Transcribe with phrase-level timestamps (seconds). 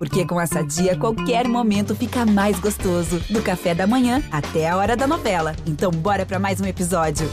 [0.00, 3.20] Porque com essa dia, qualquer momento fica mais gostoso.
[3.28, 5.54] Do café da manhã até a hora da novela.
[5.66, 7.28] Então, bora para mais um episódio.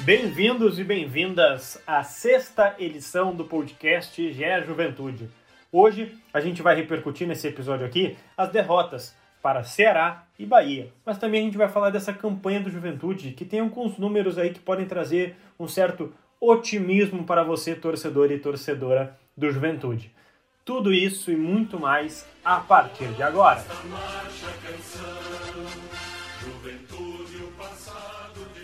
[0.00, 5.30] Bem-vindos e bem-vindas à sexta edição do podcast GE Juventude.
[5.70, 10.92] Hoje a gente vai repercutir nesse episódio aqui as derrotas para Ceará e Bahia.
[11.04, 14.50] Mas também a gente vai falar dessa campanha do Juventude, que tem alguns números aí
[14.50, 20.12] que podem trazer um certo otimismo para você, torcedor e torcedora do Juventude.
[20.64, 23.64] Tudo isso e muito mais a partir de agora.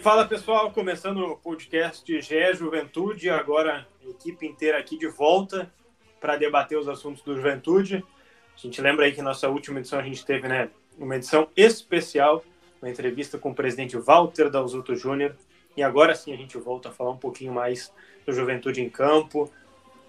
[0.00, 5.72] Fala pessoal, começando o podcast GE Juventude, agora a equipe inteira aqui de volta
[6.20, 8.04] para debater os assuntos do Juventude.
[8.58, 12.44] A gente lembra aí que nossa última edição a gente teve, né, uma edição especial,
[12.82, 15.36] uma entrevista com o presidente Walter Dalzuto Júnior.
[15.76, 17.92] E agora sim a gente volta a falar um pouquinho mais
[18.26, 19.48] do Juventude em Campo,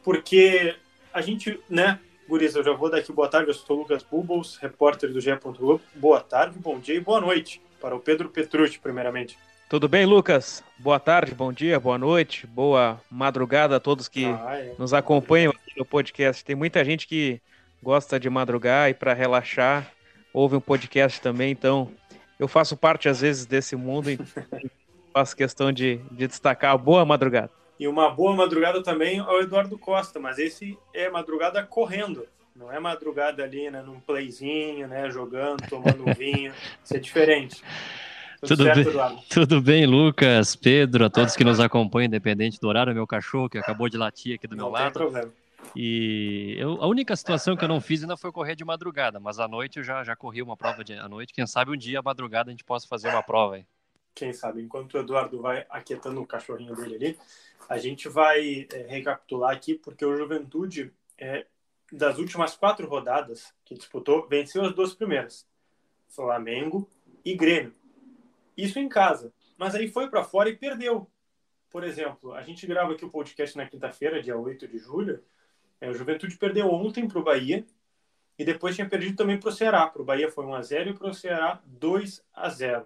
[0.03, 0.75] porque
[1.13, 4.01] a gente, né, Guris, eu já vou dar aqui boa tarde, eu sou o Lucas
[4.01, 5.29] Bubbles, repórter do GE.
[5.35, 5.81] Globo.
[5.93, 9.37] Boa tarde, bom dia e boa noite para o Pedro Petrucci, primeiramente.
[9.69, 10.63] Tudo bem, Lucas?
[10.79, 14.73] Boa tarde, bom dia, boa noite, boa madrugada a todos que ah, é.
[14.79, 16.43] nos acompanham aqui no podcast.
[16.43, 17.39] Tem muita gente que
[17.81, 19.91] gosta de madrugar e para relaxar,
[20.33, 21.91] ouve um podcast também, então
[22.37, 24.19] eu faço parte às vezes desse mundo e
[25.13, 27.51] faço questão de, de destacar a boa madrugada.
[27.79, 32.79] E uma boa madrugada também ao Eduardo Costa, mas esse é madrugada correndo, não é
[32.79, 37.63] madrugada ali, né, num playzinho, né, jogando, tomando um vinho, isso é diferente.
[38.41, 42.69] Tudo, tudo, certo, bem, tudo bem, Lucas, Pedro, a todos que nos acompanham, independente do
[42.69, 44.83] horário, meu cachorro que acabou de latir aqui do não meu lado.
[44.83, 45.38] Não tem problema.
[45.75, 49.39] E eu, a única situação que eu não fiz ainda foi correr de madrugada, mas
[49.39, 51.33] à noite eu já, já corri uma prova de à noite.
[51.33, 53.65] Quem sabe um dia à madrugada a gente possa fazer uma prova aí.
[54.15, 57.19] Quem sabe, enquanto o Eduardo vai aquietando o cachorrinho dele ali,
[57.69, 61.45] a gente vai é, recapitular aqui, porque o Juventude, é,
[61.91, 65.47] das últimas quatro rodadas que disputou, venceu as duas primeiras:
[66.07, 66.89] Flamengo
[67.23, 67.73] e Grêmio.
[68.57, 69.31] Isso em casa.
[69.57, 71.09] Mas aí foi para fora e perdeu.
[71.69, 75.23] Por exemplo, a gente grava aqui o podcast na quinta-feira, dia 8 de julho.
[75.81, 77.65] É, o Juventude perdeu ontem para o Bahia
[78.37, 79.87] e depois tinha perdido também para o Ceará.
[79.87, 82.85] Para o Bahia foi 1x0 e para o Ceará 2x0.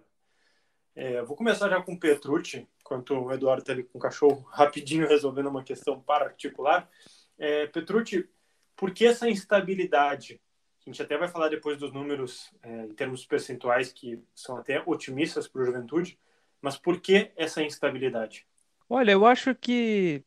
[0.96, 4.46] É, vou começar já com o Petrucci, enquanto o Eduardo está ali com o cachorro
[4.52, 6.90] rapidinho resolvendo uma questão particular.
[7.38, 8.30] É, Petrucci,
[8.76, 10.40] por que essa instabilidade?
[10.86, 14.84] A gente até vai falar depois dos números é, em termos percentuais que são até
[14.86, 16.20] otimistas para o Juventude,
[16.62, 18.46] mas por que essa instabilidade?
[18.90, 20.24] Olha, eu acho que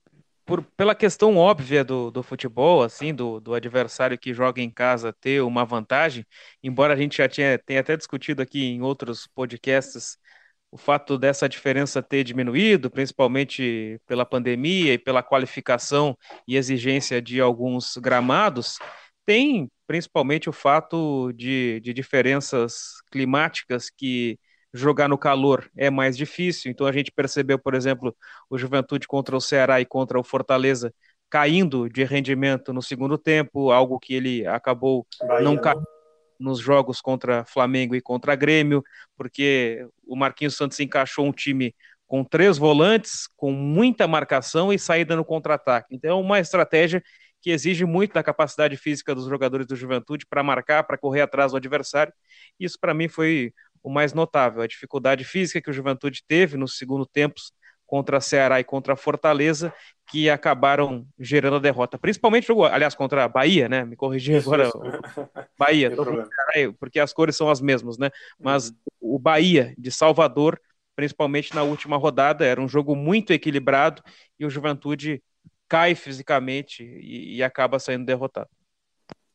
[0.46, 5.12] por, pela questão óbvia do, do futebol, assim, do, do adversário que joga em casa
[5.12, 6.24] ter uma vantagem,
[6.62, 10.18] embora a gente já tinha, tenha até discutido aqui em outros podcasts
[10.70, 17.40] o fato dessa diferença ter diminuído, principalmente pela pandemia e pela qualificação e exigência de
[17.40, 18.78] alguns gramados,
[19.24, 24.38] tem principalmente o fato de, de diferenças climáticas que
[24.72, 26.70] jogar no calor é mais difícil.
[26.70, 28.14] Então a gente percebeu, por exemplo,
[28.50, 30.92] o Juventude contra o Ceará e contra o Fortaleza
[31.28, 35.84] caindo de rendimento no segundo tempo, algo que ele acabou Bahia, não caindo
[36.38, 38.82] nos jogos contra Flamengo e contra Grêmio,
[39.16, 41.74] porque o Marquinhos Santos encaixou um time
[42.06, 45.94] com três volantes, com muita marcação e saída no contra-ataque.
[45.94, 47.02] Então é uma estratégia
[47.40, 51.52] que exige muito da capacidade física dos jogadores do Juventude para marcar, para correr atrás
[51.52, 52.12] do adversário.
[52.58, 53.52] Isso para mim foi
[53.86, 57.52] o mais notável, a dificuldade física que o Juventude teve nos segundo tempos
[57.86, 59.72] contra a Ceará e contra a Fortaleza,
[60.10, 61.96] que acabaram gerando a derrota.
[61.96, 63.84] Principalmente, aliás, contra a Bahia, né?
[63.84, 64.68] Me corrigi agora.
[65.56, 65.92] Bahia,
[66.80, 68.10] porque as cores são as mesmas, né?
[68.40, 68.76] Mas uhum.
[69.14, 70.60] o Bahia de Salvador,
[70.96, 74.02] principalmente na última rodada, era um jogo muito equilibrado
[74.36, 75.22] e o Juventude
[75.68, 78.50] cai fisicamente e, e acaba saindo derrotado.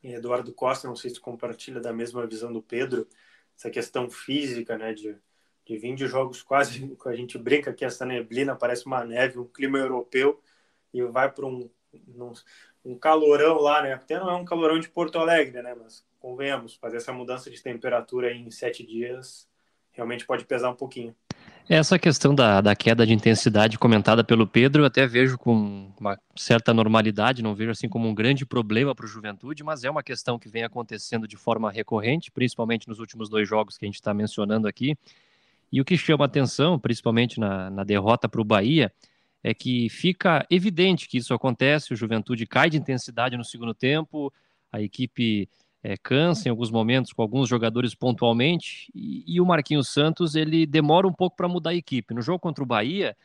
[0.03, 3.07] Eduardo Costa, não sei se compartilha da mesma visão do Pedro,
[3.57, 5.15] essa questão física, né, de,
[5.65, 9.47] de vir de jogos quase, a gente brinca que essa neblina parece uma neve, um
[9.47, 10.41] clima europeu,
[10.93, 12.33] e vai para um, um,
[12.83, 16.75] um, calorão lá, né, até não é um calorão de Porto Alegre, né, mas convenhamos,
[16.75, 19.49] fazer essa mudança de temperatura em sete dias
[19.91, 21.15] realmente pode pesar um pouquinho.
[21.69, 26.19] Essa questão da, da queda de intensidade comentada pelo Pedro, eu até vejo com uma
[26.35, 30.03] certa normalidade, não vejo assim como um grande problema para o Juventude, mas é uma
[30.03, 33.95] questão que vem acontecendo de forma recorrente, principalmente nos últimos dois jogos que a gente
[33.95, 34.97] está mencionando aqui.
[35.71, 38.91] E o que chama atenção, principalmente na, na derrota para o Bahia,
[39.43, 44.31] é que fica evidente que isso acontece, o Juventude cai de intensidade no segundo tempo,
[44.71, 45.47] a equipe
[45.83, 50.65] é, cansa em alguns momentos com alguns jogadores pontualmente, e, e, o Marquinhos Santos ele
[50.65, 52.13] demora um pouco para mudar a equipe.
[52.13, 53.15] No jogo contra o Bahia,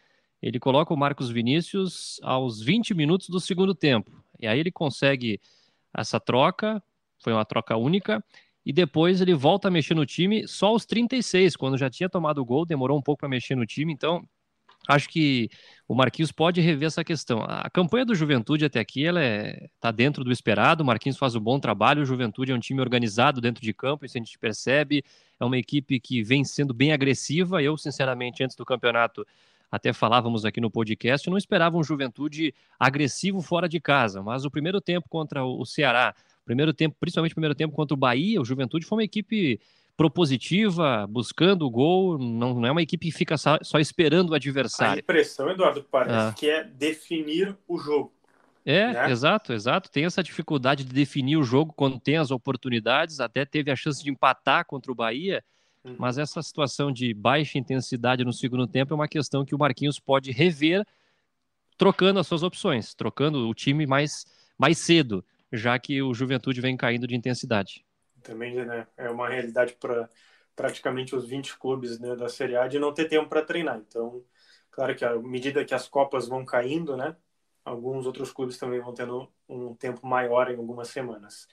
[0.40, 4.10] ele coloca o Marcos Vinícius aos 20 minutos do segundo tempo.
[4.38, 5.40] E aí ele consegue
[5.94, 6.82] essa troca,
[7.22, 8.24] foi uma troca única,
[8.64, 12.38] e depois ele volta a mexer no time só aos 36, quando já tinha tomado
[12.38, 14.26] o gol, demorou um pouco para mexer no time, então
[14.88, 15.48] acho que
[15.88, 17.42] o Marquinhos pode rever essa questão.
[17.42, 21.18] A campanha do Juventude até aqui ela está é, tá dentro do esperado, o Marquinhos
[21.18, 24.20] faz um bom trabalho, o Juventude é um time organizado dentro de campo, isso a
[24.20, 25.04] gente percebe,
[25.38, 29.26] é uma equipe que vem sendo bem agressiva, eu sinceramente antes do campeonato
[29.70, 34.50] até falávamos aqui no podcast, não esperava um Juventude agressivo fora de casa, mas o
[34.50, 38.44] primeiro tempo contra o Ceará, primeiro tempo, principalmente o primeiro tempo contra o Bahia, o
[38.44, 39.60] Juventude foi uma equipe
[39.96, 44.34] propositiva, buscando o gol, não, não é uma equipe que fica só, só esperando o
[44.34, 44.96] adversário.
[44.96, 46.34] A impressão, Eduardo, parece ah.
[46.36, 48.12] que é definir o jogo.
[48.64, 49.10] É, né?
[49.10, 49.90] exato, exato.
[49.90, 54.02] Tem essa dificuldade de definir o jogo quando tem as oportunidades, até teve a chance
[54.02, 55.42] de empatar contra o Bahia,
[55.82, 55.96] uhum.
[55.98, 59.98] mas essa situação de baixa intensidade no segundo tempo é uma questão que o Marquinhos
[59.98, 60.84] pode rever
[61.78, 64.26] trocando as suas opções, trocando o time mais,
[64.58, 67.85] mais cedo, já que o Juventude vem caindo de intensidade
[68.26, 70.08] também né, é uma realidade para
[70.54, 73.78] praticamente os 20 clubes né, da Série A de não ter tempo para treinar.
[73.78, 74.24] Então,
[74.70, 77.16] claro que à medida que as Copas vão caindo, né,
[77.64, 81.48] alguns outros clubes também vão tendo um tempo maior em algumas semanas.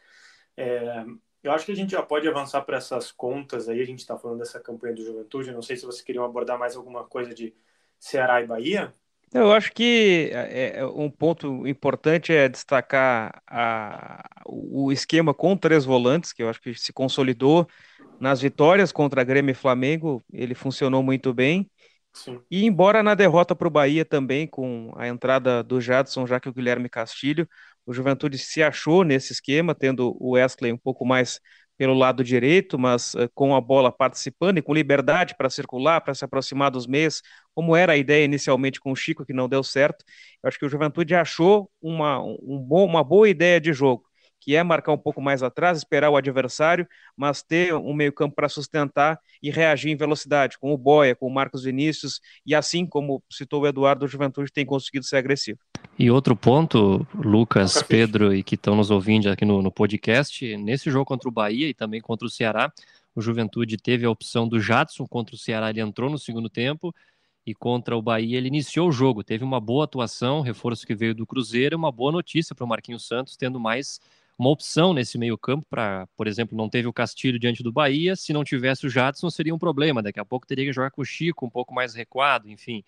[0.57, 1.05] É,
[1.43, 3.81] eu acho que a gente já pode avançar para essas contas aí.
[3.81, 5.51] A gente está falando dessa campanha do Juventude.
[5.51, 7.53] Não sei se vocês queriam abordar mais alguma coisa de
[7.99, 8.93] Ceará e Bahia.
[9.33, 15.85] Eu acho que é, é, um ponto importante é destacar a, o esquema com três
[15.85, 17.67] volantes, que eu acho que se consolidou
[18.19, 21.69] nas vitórias contra Grêmio e Flamengo, ele funcionou muito bem.
[22.13, 22.39] Sim.
[22.49, 26.47] E embora na derrota para o Bahia também, com a entrada do Jadson, já que
[26.47, 27.47] o Guilherme Castilho,
[27.85, 31.39] o Juventude se achou nesse esquema, tendo o Wesley um pouco mais
[31.83, 36.13] pelo lado direito, mas uh, com a bola participando e com liberdade para circular, para
[36.13, 37.21] se aproximar dos meias,
[37.53, 40.05] como era a ideia inicialmente com o Chico, que não deu certo.
[40.41, 44.05] Eu acho que o Juventude achou uma, um bom, uma boa ideia de jogo,
[44.39, 46.87] que é marcar um pouco mais atrás, esperar o adversário,
[47.17, 51.33] mas ter um meio-campo para sustentar e reagir em velocidade, com o Boia, com o
[51.33, 55.59] Marcos Vinícius, e assim como citou o Eduardo, o Juventude tem conseguido ser agressivo.
[55.97, 60.89] E outro ponto, Lucas, Pedro e que estão nos ouvindo aqui no, no podcast, nesse
[60.89, 62.71] jogo contra o Bahia e também contra o Ceará,
[63.15, 66.93] o Juventude teve a opção do Jadson contra o Ceará, ele entrou no segundo tempo,
[67.45, 71.13] e contra o Bahia ele iniciou o jogo, teve uma boa atuação, reforço que veio
[71.13, 73.99] do Cruzeiro, uma boa notícia para o Marquinhos Santos, tendo mais
[74.37, 78.15] uma opção nesse meio campo para, por exemplo, não teve o Castilho diante do Bahia,
[78.15, 81.01] se não tivesse o Jadson seria um problema, daqui a pouco teria que jogar com
[81.01, 82.83] o Chico um pouco mais recuado, enfim.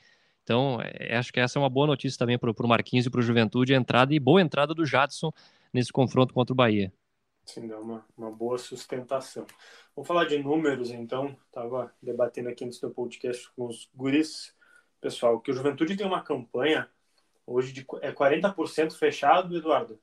[0.45, 3.19] Então, é, acho que essa é uma boa notícia também para o Marquinhos e para
[3.19, 5.33] o Juventude, a entrada e boa entrada do Jadson
[5.73, 6.93] nesse confronto contra o Bahia.
[7.43, 9.47] Sim, dá uma, uma boa sustentação.
[9.95, 11.35] Vamos falar de números, então.
[11.47, 14.53] Estava debatendo aqui antes do podcast com os guris.
[15.01, 16.87] Pessoal, que o Juventude tem uma campanha
[17.45, 19.99] hoje de é 40% fechado, Eduardo?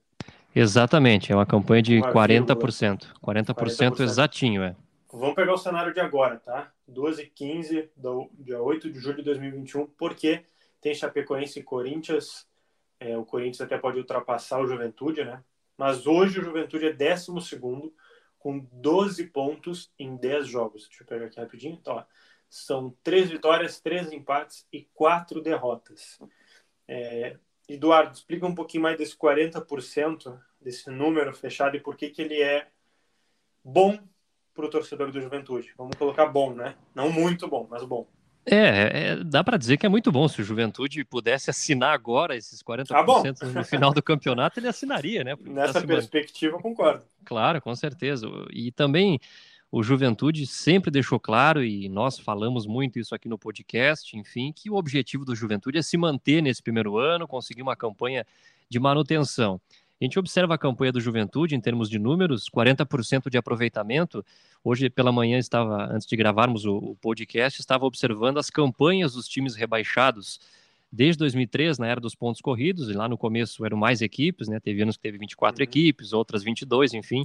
[0.54, 3.12] Exatamente, é uma campanha de uma 40%.
[3.22, 4.76] 40%, 40% exatinho, é.
[5.12, 6.72] Vamos pegar o cenário de agora, tá?
[6.88, 10.42] 12 e 15 do dia 8 de julho de 2021, porque
[10.80, 12.48] tem Chapecoense e Corinthians.
[12.98, 15.44] É, o Corinthians até pode ultrapassar o Juventude, né?
[15.76, 17.30] Mas hoje o Juventude é 12
[18.38, 20.88] com 12 pontos em 10 jogos.
[20.88, 21.74] Deixa eu pegar aqui rapidinho.
[21.78, 22.04] Então, ó,
[22.48, 26.18] são 3 vitórias, 3 empates e 4 derrotas.
[26.88, 27.36] É,
[27.68, 32.40] Eduardo, explica um pouquinho mais desse 40%, desse número fechado e por que, que ele
[32.40, 32.68] é
[33.62, 33.98] bom
[34.54, 35.72] para o torcedor do Juventude.
[35.76, 36.74] Vamos colocar bom, né?
[36.94, 38.06] Não muito bom, mas bom.
[38.44, 40.26] É, é dá para dizer que é muito bom.
[40.26, 45.22] Se o Juventude pudesse assinar agora esses 40% ah, no final do campeonato, ele assinaria,
[45.22, 45.36] né?
[45.40, 47.04] Nessa tá perspectiva, concordo.
[47.24, 48.28] Claro, com certeza.
[48.50, 49.20] E também
[49.70, 54.68] o Juventude sempre deixou claro, e nós falamos muito isso aqui no podcast, enfim, que
[54.68, 58.26] o objetivo do Juventude é se manter nesse primeiro ano, conseguir uma campanha
[58.68, 59.58] de manutenção.
[60.02, 64.26] A gente observa a campanha do Juventude em termos de números, 40% de aproveitamento.
[64.64, 69.28] Hoje pela manhã estava, antes de gravarmos o, o, podcast, estava observando as campanhas dos
[69.28, 70.40] times rebaixados.
[70.90, 74.58] Desde 2003, na era dos pontos corridos, e lá no começo eram mais equipes, né?
[74.58, 75.62] Teve anos que teve 24 uhum.
[75.62, 77.24] equipes, outras 22, enfim.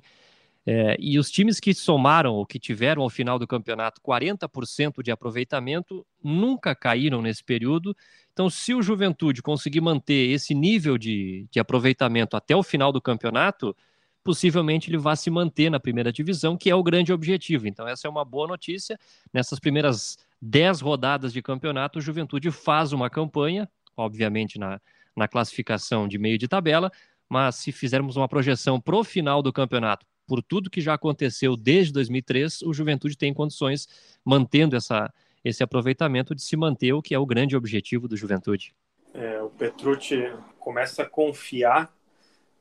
[0.63, 5.09] É, e os times que somaram ou que tiveram ao final do campeonato 40% de
[5.09, 7.97] aproveitamento nunca caíram nesse período.
[8.37, 13.01] Então, se o Juventude conseguir manter esse nível de, de aproveitamento até o final do
[13.01, 13.75] campeonato,
[14.23, 17.67] possivelmente ele vai se manter na primeira divisão, que é o grande objetivo.
[17.67, 18.95] Então, essa é uma boa notícia.
[19.33, 23.67] Nessas primeiras 10 rodadas de campeonato, o Juventude faz uma campanha,
[23.97, 24.79] obviamente na,
[25.15, 26.91] na classificação de meio de tabela,
[27.27, 31.57] mas se fizermos uma projeção para o final do campeonato, por tudo que já aconteceu
[31.57, 33.87] desde 2003, o Juventude tem condições,
[34.23, 35.11] mantendo essa,
[35.47, 38.75] esse aproveitamento de se manter o que é o grande objetivo do Juventude.
[39.13, 41.93] É, o Petrucci começa a confiar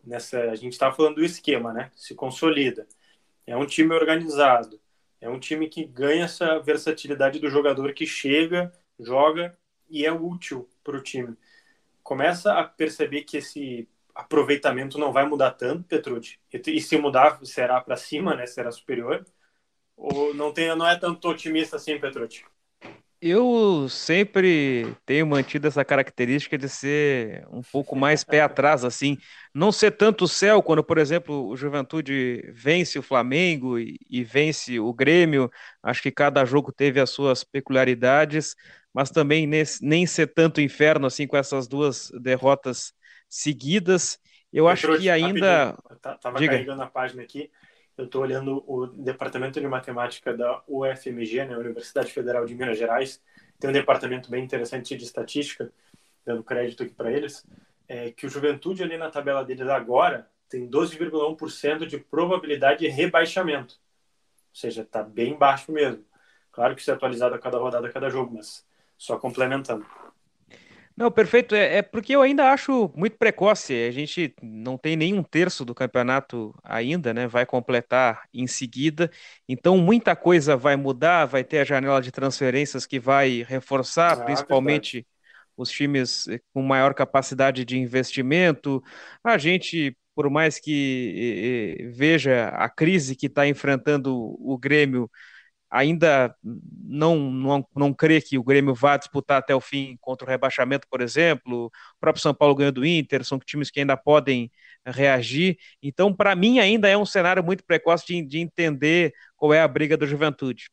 [0.05, 0.39] nessa.
[0.51, 1.91] A gente estava falando do esquema, né?
[1.95, 2.87] Se consolida.
[3.47, 4.81] É um time organizado.
[5.21, 9.57] É um time que ganha essa versatilidade do jogador que chega, joga
[9.89, 11.37] e é útil para o time.
[12.03, 16.39] Começa a perceber que esse aproveitamento não vai mudar tanto, Petrucci.
[16.53, 18.47] E, se mudar, será para cima, né?
[18.47, 19.27] Será superior.
[19.97, 22.45] Ou não, tem, não é tanto otimista assim, Petrucci?
[23.21, 29.17] Eu sempre tenho mantido essa característica de ser um pouco mais pé atrás, assim,
[29.55, 34.23] não ser tanto o céu quando, por exemplo, o Juventude vence o Flamengo e, e,
[34.23, 35.51] vence o Grêmio.
[35.83, 38.55] Acho que cada jogo teve as suas peculiaridades,
[38.93, 42.93] mas também nesse, nem ser tanto inferno assim com essas duas derrotas
[43.31, 44.19] seguidas.
[44.53, 45.77] Eu acho que ainda.
[46.21, 46.53] Tava Diga.
[46.53, 47.51] carregando a página aqui
[47.97, 53.23] eu estou olhando o departamento de matemática da UFMG, né, Universidade Federal de Minas Gerais,
[53.59, 55.73] tem um departamento bem interessante de estatística,
[56.25, 57.47] dando crédito aqui para eles,
[57.89, 63.75] é que o Juventude ali na tabela deles agora tem 12,1% de probabilidade de rebaixamento.
[63.75, 66.05] Ou seja, está bem baixo mesmo.
[66.53, 69.87] Claro que isso é atualizado a cada rodada, a cada jogo, mas só complementando.
[70.97, 71.55] Não, perfeito.
[71.55, 73.75] É, é, porque eu ainda acho muito precoce.
[73.75, 77.27] A gente não tem nem um terço do campeonato ainda, né?
[77.27, 79.11] Vai completar em seguida.
[79.47, 81.27] Então, muita coisa vai mudar.
[81.27, 85.07] Vai ter a janela de transferências que vai reforçar, ah, principalmente verdade.
[85.55, 88.83] os times com maior capacidade de investimento.
[89.23, 95.11] A gente, por mais que veja a crise que está enfrentando o Grêmio
[95.71, 100.31] ainda não, não, não crê que o Grêmio vá disputar até o fim contra o
[100.31, 101.67] rebaixamento, por exemplo.
[101.67, 101.71] O
[102.01, 104.51] próprio São Paulo ganhou do Inter, são times que ainda podem
[104.85, 105.59] reagir.
[105.83, 109.69] Então, para mim, ainda é um cenário muito precoce de, de entender qual é a
[109.69, 110.71] briga da juventude.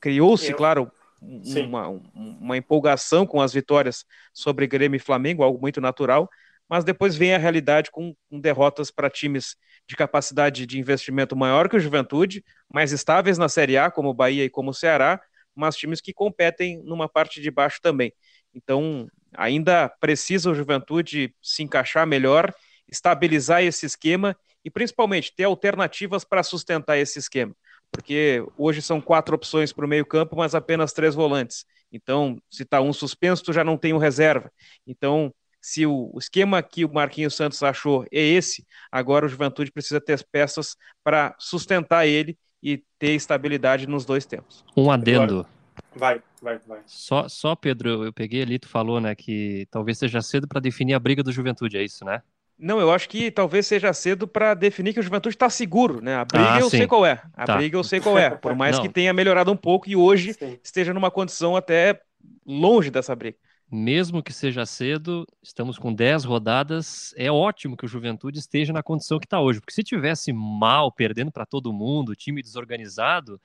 [0.00, 0.90] Criou-se, claro,
[1.20, 6.28] uma, uma empolgação com as vitórias sobre Grêmio e Flamengo, algo muito natural,
[6.68, 11.68] mas depois vem a realidade com, com derrotas para times de capacidade de investimento maior
[11.68, 15.20] que o Juventude, mais estáveis na Série A, como o Bahia e como o Ceará,
[15.54, 18.12] mas times que competem numa parte de baixo também.
[18.54, 22.52] Então, ainda precisa o Juventude se encaixar melhor,
[22.88, 27.54] estabilizar esse esquema e principalmente ter alternativas para sustentar esse esquema.
[27.90, 31.64] Porque hoje são quatro opções para o meio-campo, mas apenas três volantes.
[31.92, 34.50] Então, se está um suspenso, tu já não tem um reserva.
[34.86, 35.32] Então,
[35.66, 40.24] se o, esquema que o Marquinhos Santos achou é esse, agora o Juventude precisa ter
[40.30, 44.64] peças para sustentar ele e ter estabilidade nos dois tempos.
[44.76, 45.44] Um adendo.
[45.92, 46.82] Vai, vai, vai.
[46.86, 50.94] Só, só Pedro, eu peguei ali, tu falou, né, que talvez seja cedo para definir
[50.94, 52.22] a briga do Juventude, é isso, né?
[52.56, 56.14] Não, eu acho que talvez seja cedo para definir que o Juventude está seguro, né?
[56.14, 56.76] A briga ah, eu sim.
[56.76, 57.20] sei qual é.
[57.34, 57.56] A tá.
[57.56, 58.30] briga eu sei qual é.
[58.30, 60.60] Por mais que tenha melhorado um pouco e hoje sim.
[60.62, 62.00] esteja numa condição até
[62.46, 63.36] longe dessa briga
[63.70, 67.12] mesmo que seja cedo, estamos com 10 rodadas.
[67.16, 70.92] É ótimo que o Juventude esteja na condição que está hoje, porque se tivesse mal,
[70.92, 73.40] perdendo para todo mundo, time desorganizado,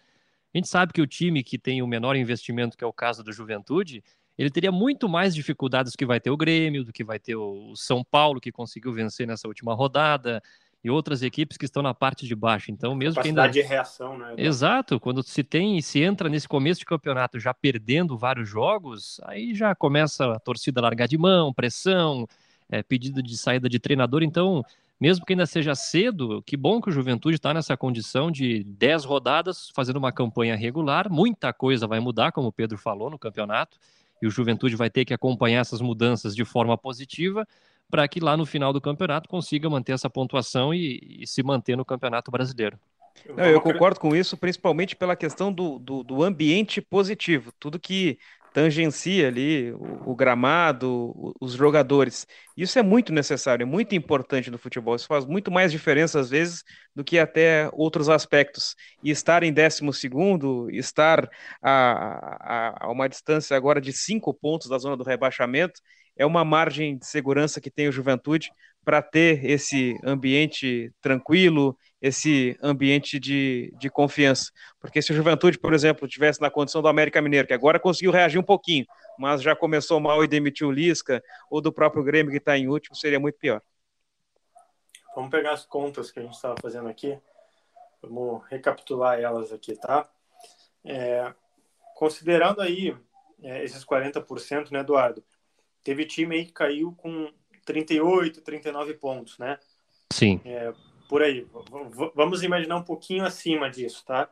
[0.53, 3.23] a gente sabe que o time que tem o menor investimento, que é o caso
[3.23, 4.03] do Juventude,
[4.37, 7.75] ele teria muito mais dificuldades que vai ter o Grêmio, do que vai ter o
[7.75, 10.41] São Paulo, que conseguiu vencer nessa última rodada
[10.83, 12.71] e outras equipes que estão na parte de baixo.
[12.71, 13.47] Então, mesmo que ainda.
[13.47, 14.33] de reação, né?
[14.37, 14.99] Exato.
[14.99, 19.75] Quando se tem, se entra nesse começo de campeonato já perdendo vários jogos, aí já
[19.75, 22.27] começa a torcida a largar de mão, pressão,
[22.69, 24.23] é, pedido de saída de treinador.
[24.23, 24.63] Então,
[24.99, 29.05] mesmo que ainda seja cedo, que bom que o Juventude está nessa condição de 10
[29.05, 31.11] rodadas, fazendo uma campanha regular.
[31.11, 33.77] Muita coisa vai mudar, como o Pedro falou, no campeonato.
[34.19, 37.47] E o Juventude vai ter que acompanhar essas mudanças de forma positiva
[37.91, 41.75] para que lá no final do campeonato consiga manter essa pontuação e, e se manter
[41.75, 42.79] no campeonato brasileiro.
[43.35, 47.51] Não, eu concordo com isso, principalmente pela questão do, do, do ambiente positivo.
[47.59, 48.17] Tudo que
[48.53, 52.27] tangencia ali o, o, gramado, os jogadores.
[52.55, 54.95] Isso é muito necessário, é muito importante no futebol.
[54.95, 56.63] Isso faz muito mais diferença, às vezes,
[56.95, 58.75] do que até outros aspectos.
[59.03, 61.29] E estar em décimo segundo, estar
[61.61, 65.81] a, a, a uma distância agora de cinco pontos da zona do rebaixamento,
[66.15, 68.51] é uma margem de segurança que tem o Juventude
[68.83, 74.51] para ter esse ambiente tranquilo, esse ambiente de, de confiança.
[74.79, 78.11] Porque se o Juventude, por exemplo, tivesse na condição do América Mineiro, que agora conseguiu
[78.11, 78.85] reagir um pouquinho,
[79.19, 82.67] mas já começou mal e demitiu o Lisca, ou do próprio Grêmio que está em
[82.67, 83.61] último, seria muito pior.
[85.15, 87.19] Vamos pegar as contas que a gente estava fazendo aqui,
[88.01, 90.09] vamos recapitular elas aqui, tá?
[90.83, 91.31] É,
[91.95, 92.97] considerando aí
[93.43, 95.23] é, esses 40%, né, Eduardo?
[95.83, 97.31] Teve time aí que caiu com
[97.65, 99.59] 38, 39 pontos, né?
[100.13, 100.41] Sim.
[100.45, 100.73] É,
[101.09, 101.47] por aí.
[102.15, 104.29] vamos imaginar um pouquinho acima disso, tá?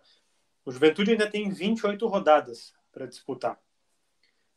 [0.65, 3.59] O Juventude ainda tem 28 rodadas para disputar.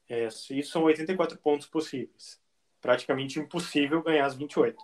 [0.08, 2.40] É, isso são 84 pontos possíveis.
[2.80, 4.76] Praticamente impossível ganhar as 28.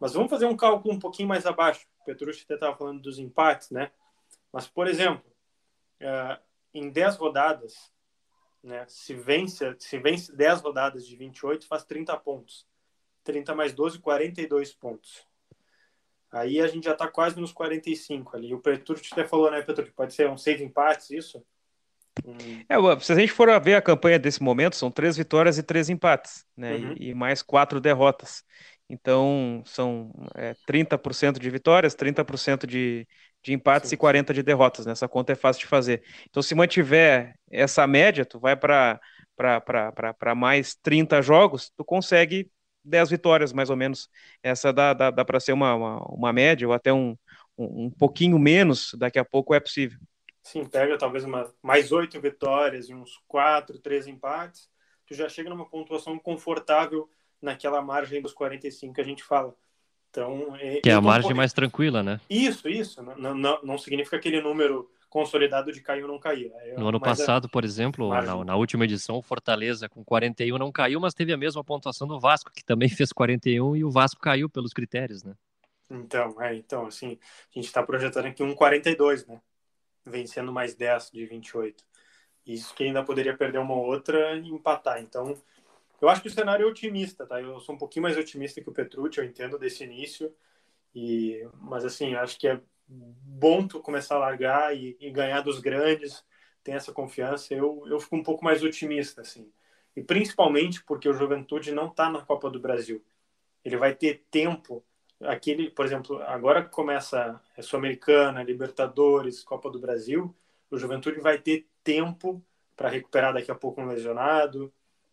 [0.00, 1.86] Mas vamos fazer um cálculo um pouquinho mais abaixo.
[2.00, 3.90] O Petrucci até estava falando dos empates, né?
[4.52, 5.24] Mas, por exemplo,
[6.00, 6.40] uh,
[6.72, 7.92] em 10 rodadas,
[8.62, 12.66] né, se, vence, se vence 10 rodadas de 28, faz 30 pontos.
[13.24, 15.26] 30 mais 12, 42 pontos.
[16.30, 18.54] Aí a gente já está quase nos 45 ali.
[18.54, 21.42] O Petrucci até falou, né, Petrucci, pode ser uns seis empates, isso?
[22.68, 25.88] É, se a gente for ver a campanha desse momento, são três vitórias e três
[25.88, 26.74] empates, né?
[26.74, 26.94] Uhum.
[26.98, 28.42] E, e, mais quatro derrotas.
[28.88, 33.06] Então, são é, 30% de vitórias, 30% de,
[33.42, 33.96] de empates Sim.
[33.96, 34.86] e 40% de derrotas.
[34.86, 34.92] Né?
[34.92, 36.02] Essa conta é fácil de fazer.
[36.28, 39.00] Então, se mantiver essa média, tu vai para
[40.36, 42.50] mais 30 jogos, tu consegue
[42.84, 44.08] 10 vitórias, mais ou menos.
[44.42, 47.16] Essa dá, dá, dá para ser uma, uma, uma, média, ou até um,
[47.56, 49.98] um, um pouquinho menos, daqui a pouco é possível.
[50.42, 54.68] Sim, pega talvez uma, mais oito vitórias e uns quatro, três empates,
[55.06, 57.08] tu já chega numa pontuação confortável
[57.40, 59.54] naquela margem dos 45 que a gente fala.
[60.10, 62.20] Então, é, que é a margem mais tranquila, né?
[62.28, 63.02] Isso, isso.
[63.02, 66.52] Não, não, não significa aquele número consolidado de cair ou não cair.
[66.56, 70.58] É, no ano é passado, por exemplo, na, na, última edição, o Fortaleza com 41
[70.58, 73.90] não caiu, mas teve a mesma pontuação do Vasco, que também fez 41 e o
[73.90, 75.34] Vasco caiu pelos critérios, né?
[75.90, 77.18] Então, é, então assim,
[77.50, 79.40] a gente está projetando aqui um 42, né?
[80.04, 81.84] Vencendo mais 10 de 28.
[82.46, 85.00] Isso que ainda poderia perder uma outra e empatar.
[85.00, 85.36] Então,
[86.00, 87.40] eu acho que o cenário é otimista, tá?
[87.40, 90.32] Eu sou um pouquinho mais otimista que o Petrucci, eu entendo desse início.
[90.94, 95.60] E, mas assim, acho que é bom tu começar a largar e, e ganhar dos
[95.60, 96.24] grandes,
[96.62, 97.54] tem essa confiança.
[97.54, 99.50] Eu, eu fico um pouco mais otimista, assim.
[99.96, 103.04] E principalmente porque o Juventude não está na Copa do Brasil.
[103.64, 104.84] Ele vai ter tempo.
[105.20, 110.34] Aquele, por exemplo, agora que começa a Sul-Americana, Libertadores, Copa do Brasil,
[110.70, 112.44] o Juventude vai ter tempo
[112.76, 114.72] para recuperar daqui a pouco um lesionado,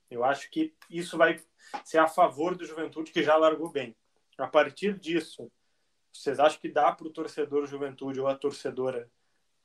[0.09, 1.39] eu acho que isso vai
[1.83, 3.95] ser a favor do Juventude, que já largou bem.
[4.37, 5.49] A partir disso,
[6.13, 9.09] vocês acham que dá para o torcedor Juventude ou a torcedora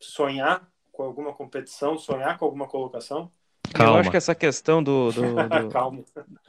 [0.00, 3.30] sonhar com alguma competição, sonhar com alguma colocação?
[3.72, 3.96] Calma.
[3.96, 6.04] Eu acho que essa questão do, do, do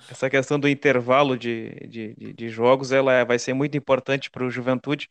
[0.10, 4.50] essa questão do intervalo de, de, de jogos, ela vai ser muito importante para o
[4.50, 5.08] Juventude,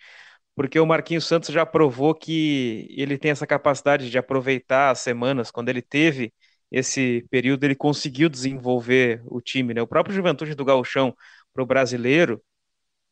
[0.56, 5.50] porque o Marquinhos Santos já provou que ele tem essa capacidade de aproveitar as semanas,
[5.50, 6.32] quando ele teve
[6.70, 9.82] esse período ele conseguiu desenvolver o time, né?
[9.82, 11.14] O próprio Juventude do Gauchão
[11.52, 12.42] para o brasileiro,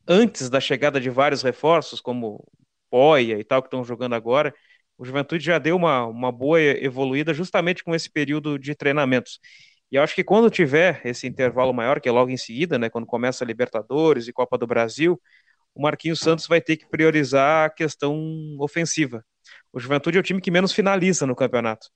[0.07, 2.45] antes da chegada de vários reforços, como
[2.89, 4.53] Poia e tal, que estão jogando agora,
[4.97, 9.39] o Juventude já deu uma, uma boa evoluída justamente com esse período de treinamentos.
[9.91, 12.89] E eu acho que quando tiver esse intervalo maior, que é logo em seguida, né,
[12.89, 15.19] quando começa a Libertadores e Copa do Brasil,
[15.73, 18.15] o Marquinhos Santos vai ter que priorizar a questão
[18.59, 19.23] ofensiva.
[19.73, 21.89] O Juventude é o time que menos finaliza no campeonato.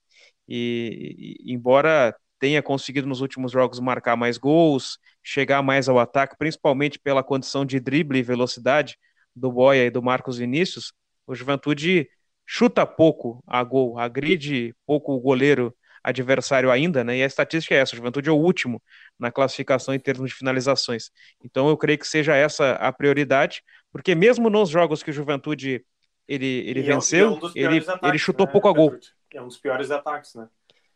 [0.48, 6.36] E, e, embora tenha conseguido nos últimos jogos marcar mais gols, chegar mais ao ataque,
[6.38, 8.98] principalmente pela condição de drible e velocidade
[9.36, 10.92] do Boia e do Marcos Vinícius,
[11.26, 12.10] o Juventude
[12.46, 17.18] chuta pouco a gol, agride pouco o goleiro adversário ainda, né?
[17.18, 18.82] E a estatística é essa: o Juventude é o último
[19.18, 21.10] na classificação em termos de finalizações.
[21.44, 25.84] Então eu creio que seja essa a prioridade, porque mesmo nos jogos que o Juventude
[26.28, 28.98] ele, ele e venceu, é um ele, ataques, ele chutou né, pouco a gol
[29.34, 30.48] é um dos piores ataques, né?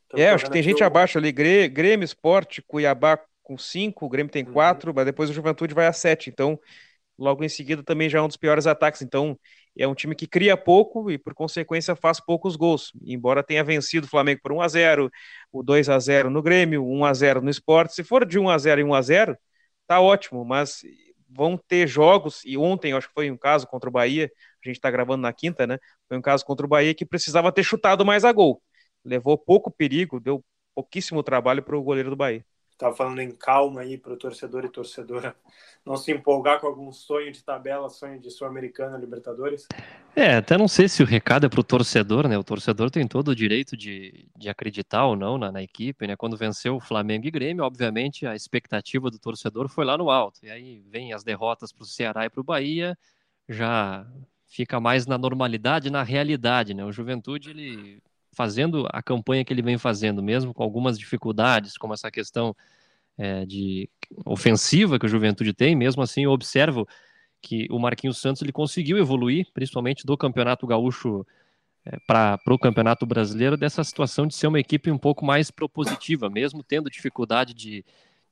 [0.05, 0.87] Então, é, acho que tem gente eu...
[0.87, 4.95] abaixo ali, Grêmio, Esporte, Cuiabá com 5, o Grêmio tem 4, uhum.
[4.95, 6.59] mas depois o Juventude vai a 7, então
[7.17, 9.37] logo em seguida também já é um dos piores ataques, então
[9.77, 14.05] é um time que cria pouco e por consequência faz poucos gols, embora tenha vencido
[14.05, 15.11] o Flamengo por 1 a 0
[15.51, 18.49] o 2 a 0 no Grêmio, 1 a 0 no Esporte, se for de 1
[18.49, 19.37] a 0 e 1 a 0
[19.87, 20.81] tá ótimo, mas
[21.29, 24.31] vão ter jogos, e ontem acho que foi um caso contra o Bahia,
[24.63, 25.77] a gente está gravando na quinta, né?
[26.07, 28.61] Foi um caso contra o Bahia que precisava ter chutado mais a gol.
[29.03, 30.43] Levou pouco perigo, deu
[30.75, 32.45] pouquíssimo trabalho para o goleiro do Bahia.
[32.77, 35.35] Estava falando em calma aí para o torcedor e torcedora
[35.83, 39.67] não se empolgar com algum sonho de tabela, sonho de Sul-Americana, Libertadores?
[40.15, 42.37] É, até não sei se o recado é para o torcedor, né?
[42.37, 46.15] O torcedor tem todo o direito de, de acreditar ou não na, na, equipe, né?
[46.15, 50.39] Quando venceu o Flamengo e Grêmio, obviamente a expectativa do torcedor foi lá no alto.
[50.43, 52.95] E aí vem as derrotas para o Ceará e para o Bahia,
[53.49, 54.05] já
[54.45, 56.85] fica mais na normalidade, na realidade, né?
[56.85, 58.03] O Juventude, ele
[58.37, 62.55] fazendo a campanha que ele vem fazendo, mesmo com algumas dificuldades, como essa questão
[63.17, 63.89] é, de
[64.23, 66.87] ofensiva que o Juventude tem, mesmo assim eu observo
[67.41, 71.25] que o Marquinhos Santos ele conseguiu evoluir, principalmente do Campeonato Gaúcho
[71.83, 76.29] é, para o Campeonato Brasileiro, dessa situação de ser uma equipe um pouco mais propositiva,
[76.29, 77.83] mesmo tendo dificuldade de,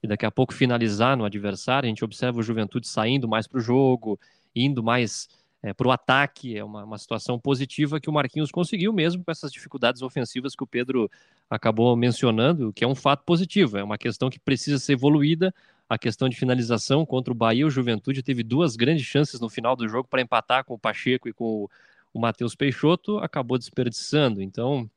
[0.04, 1.88] de daqui a pouco finalizar no adversário.
[1.88, 4.20] A gente observa o Juventude saindo mais para o jogo,
[4.56, 5.28] indo mais
[5.65, 9.32] é, para o ataque, é uma, uma situação positiva que o Marquinhos conseguiu, mesmo com
[9.32, 11.10] essas dificuldades ofensivas que o Pedro
[11.49, 15.51] acabou mencionando, que é um fato positivo, é uma questão que precisa ser evoluída.
[15.89, 19.75] A questão de finalização contra o Bahia, o Juventude teve duas grandes chances no final
[19.75, 21.69] do jogo para empatar com o Pacheco e com o,
[22.13, 24.43] o Matheus Peixoto, acabou desperdiçando.
[24.43, 24.88] Então,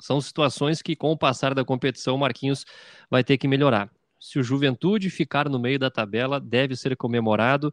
[0.00, 2.64] são situações que, com o passar da competição, o Marquinhos
[3.08, 3.88] vai ter que melhorar.
[4.18, 7.72] Se o Juventude ficar no meio da tabela, deve ser comemorado.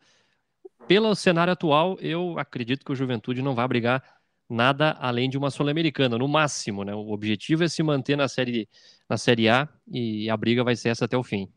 [0.87, 4.01] Pelo cenário atual, eu acredito que o Juventude não vai brigar
[4.49, 6.95] nada além de uma Sul-Americana, no máximo, né?
[6.95, 8.69] O objetivo é se manter na série,
[9.09, 11.51] na série A e a briga vai ser essa até o fim.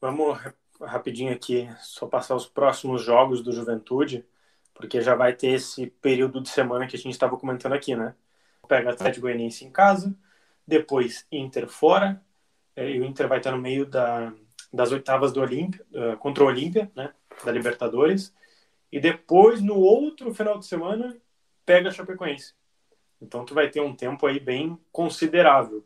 [0.00, 0.38] Vamos
[0.80, 4.24] rapidinho aqui, só passar os próximos jogos do Juventude,
[4.72, 8.14] porque já vai ter esse período de semana que a gente estava comentando aqui, né?
[8.68, 10.14] Pega Atlético Goianiense em casa,
[10.64, 12.22] depois Inter fora,
[12.76, 14.32] é, e o Inter vai estar no meio da,
[14.72, 17.12] das oitavas do Olímpia, uh, contra o Olímpia, né?
[17.44, 18.32] Da Libertadores,
[18.90, 21.16] e depois no outro final de semana
[21.64, 22.54] pega a Chapecoense.
[23.20, 25.84] Então tu vai ter um tempo aí bem considerável.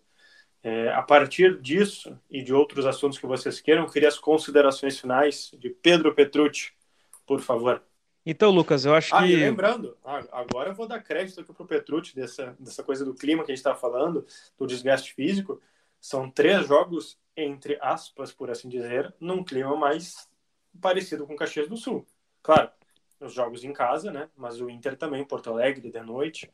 [0.63, 4.99] É, a partir disso e de outros assuntos que vocês queiram, eu queria as considerações
[4.99, 6.73] finais de Pedro Petrucci,
[7.27, 7.83] por favor.
[8.27, 9.33] Então, Lucas, eu acho ah, que.
[9.33, 9.97] E lembrando,
[10.31, 13.51] agora eu vou dar crédito aqui para o Petrucci dessa, dessa coisa do clima que
[13.51, 14.27] a gente está falando,
[14.59, 15.61] do desgaste físico.
[15.99, 20.29] São três jogos, entre aspas, por assim dizer, num clima mais
[20.81, 22.07] parecido com Caxias do Sul.
[22.43, 22.71] Claro,
[23.21, 24.29] os jogos em casa, né?
[24.37, 26.51] Mas o Inter também, Porto Alegre, de noite.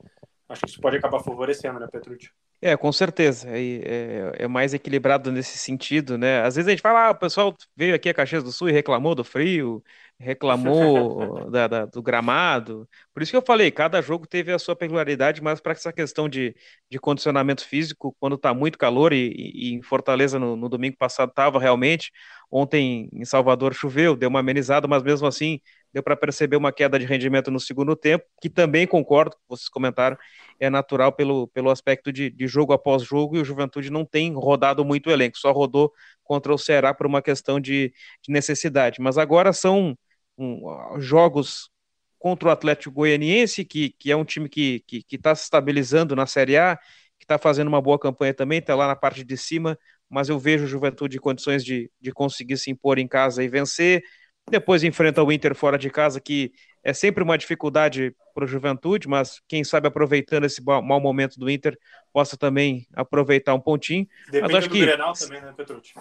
[0.49, 2.31] Acho que isso pode acabar favorecendo, né, Petrucci?
[2.63, 3.49] É, com certeza.
[3.51, 6.43] É, é, é, mais equilibrado nesse sentido, né?
[6.43, 8.73] Às vezes a gente fala, ah, o pessoal veio aqui a Caxias do Sul e
[8.73, 9.83] reclamou do frio,
[10.19, 12.89] reclamou da, da, do gramado.
[13.13, 16.29] Por isso que eu falei, cada jogo teve a sua peculiaridade, mas para essa questão
[16.29, 16.57] de,
[16.91, 21.31] de condicionamento físico, quando está muito calor, e, e, em Fortaleza no, no domingo passado
[21.31, 22.11] estava realmente,
[22.51, 25.61] ontem em Salvador choveu, deu uma amenizada, mas mesmo assim
[25.97, 30.15] deu para perceber uma queda de rendimento no segundo tempo, que também concordo, vocês comentaram,
[30.61, 34.35] é natural pelo, pelo aspecto de, de jogo após jogo, e o Juventude não tem
[34.35, 35.91] rodado muito o elenco, só rodou
[36.23, 39.01] contra o Ceará por uma questão de, de necessidade.
[39.01, 39.97] Mas agora são
[40.37, 41.71] um, jogos
[42.19, 45.45] contra o Atlético Goianiense, que, que é um time que está que, que tá se
[45.45, 46.77] estabilizando na Série A,
[47.19, 49.79] que está fazendo uma boa campanha também, está lá na parte de cima,
[50.11, 53.49] mas eu vejo o Juventude em condições de, de conseguir se impor em casa e
[53.49, 54.03] vencer.
[54.49, 56.53] Depois enfrenta o Inter fora de casa, que
[56.85, 61.51] é sempre uma dificuldade para o Juventude, mas quem sabe aproveitando esse mau momento do
[61.51, 61.77] Inter,
[62.13, 64.07] possa também aproveitar um pontinho.
[64.27, 64.81] Depende mas acho do que...
[64.83, 65.95] Grenal também, né, Petrucci?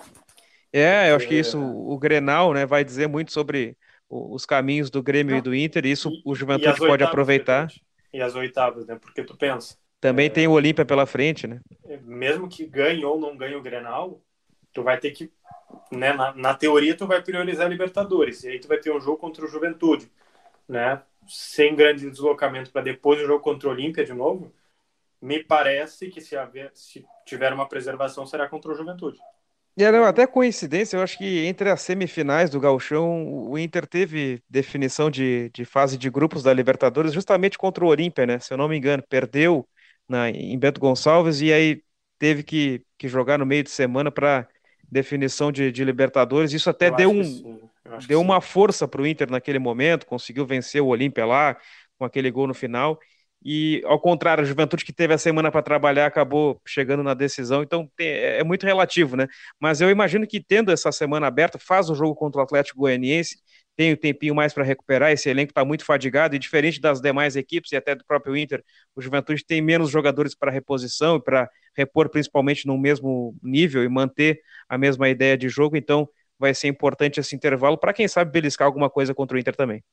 [0.72, 3.76] É, eu acho que isso, o Grenal, né, vai dizer muito sobre
[4.10, 5.40] os caminhos do Grêmio Não.
[5.40, 7.68] e do Inter, e isso e, o Juventude pode oitavas, aproveitar.
[8.14, 9.76] E as oitavas, né, porque tu pensa.
[10.00, 10.30] Também é...
[10.30, 11.62] tem o Olímpia pela frente, né?
[12.04, 14.22] Mesmo que ganhe ou não ganhe o Grenal,
[14.76, 15.32] tu vai ter que
[15.92, 19.00] né, na, na, teoria tu vai priorizar a Libertadores e aí tu vai ter um
[19.00, 20.12] jogo contra o Juventude,
[20.68, 24.54] né, sem grande deslocamento para depois o jogo contra o Olímpia de novo.
[25.22, 29.18] Me parece que se, haver, se tiver uma preservação será contra o Juventude.
[29.78, 34.42] É, não, até coincidência, eu acho que entre as semifinais do Gauchão, o Inter teve
[34.50, 38.40] definição de, de fase de grupos da Libertadores justamente contra o Olímpia, né?
[38.40, 39.68] Se eu não me engano, perdeu
[40.08, 41.82] na, em Bento Gonçalves e aí
[42.18, 44.48] teve que, que jogar no meio de semana para
[44.90, 46.54] definição de, de, Libertadores.
[46.54, 47.70] Isso até eu deu, um,
[48.08, 51.58] deu uma força para o Inter naquele momento, conseguiu vencer o Olímpia lá
[51.98, 53.00] com aquele gol no final.
[53.44, 57.62] E ao contrário, a Juventude que teve a semana para trabalhar acabou chegando na decisão,
[57.62, 59.28] então é, é muito relativo, né?
[59.60, 63.38] Mas eu imagino que tendo essa semana aberta, faz o jogo contra o Atlético Goianiense,
[63.76, 67.02] tem o um tempinho mais para recuperar, esse elenco está muito fadigado, e diferente das
[67.02, 68.64] demais equipes e até do próprio Inter,
[68.96, 73.90] o Juventude tem menos jogadores para reposição e para repor principalmente no mesmo nível e
[73.90, 76.08] manter a mesma ideia de jogo, então
[76.40, 79.84] vai ser importante esse intervalo para quem sabe beliscar alguma coisa contra o Inter também.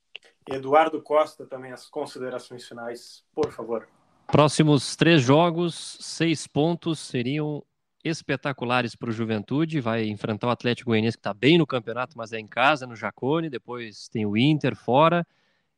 [0.48, 3.88] Eduardo Costa, também as considerações finais, por favor.
[4.26, 7.62] Próximos três jogos, seis pontos seriam
[8.04, 9.80] espetaculares para o Juventude.
[9.80, 12.96] Vai enfrentar o Atlético Goianiense, que está bem no campeonato, mas é em casa, no
[12.96, 13.50] Jacone.
[13.50, 15.26] Depois tem o Inter fora.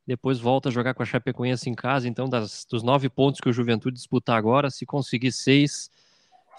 [0.07, 2.07] Depois volta a jogar com a Chapecoense em casa.
[2.07, 5.89] Então, das, dos nove pontos que o Juventude disputar agora, se conseguir seis,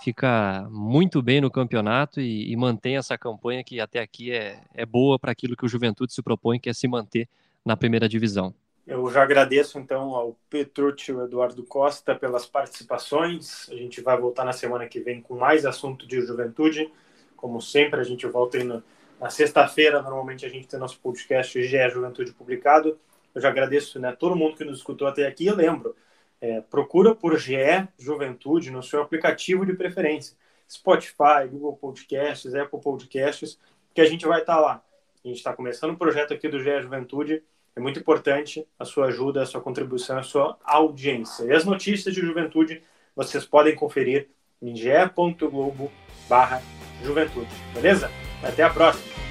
[0.03, 4.85] fica muito bem no campeonato e, e mantém essa campanha que até aqui é, é
[4.85, 7.29] boa para aquilo que o Juventude se propõe, que é se manter
[7.65, 8.55] na primeira divisão.
[8.87, 13.69] Eu já agradeço então ao Petrucci e ao Eduardo Costa pelas participações.
[13.69, 16.93] A gente vai voltar na semana que vem com mais assunto de juventude.
[17.35, 20.01] Como sempre, a gente volta aí na sexta-feira.
[20.01, 22.97] Normalmente a gente tem nosso podcast GE Juventude publicado.
[23.35, 25.47] Eu já agradeço né, todo mundo que nos escutou até aqui.
[25.47, 25.97] Eu lembro,
[26.41, 30.37] é, procura por GE Juventude no seu aplicativo de preferência.
[30.71, 33.59] Spotify, Google Podcasts, Apple Podcasts,
[33.93, 34.81] que a gente vai estar lá.
[35.25, 37.43] A gente está começando o um projeto aqui do GE Juventude
[37.77, 41.45] é muito importante a sua ajuda, a sua contribuição, a sua audiência.
[41.45, 42.83] E as notícias de juventude
[43.15, 44.29] vocês podem conferir
[44.61, 45.93] em ge.globo
[46.29, 46.63] barra
[47.03, 47.51] juventude.
[47.75, 48.11] Beleza?
[48.43, 49.26] Até a próxima!